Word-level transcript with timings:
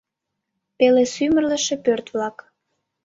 Пеле 0.77 1.03
сӱмырлышӧ 1.13 1.75
пӧрт-влак... 1.85 2.37